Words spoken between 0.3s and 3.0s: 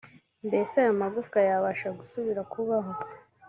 mbese aya magufwa yabasha gusubira kubaho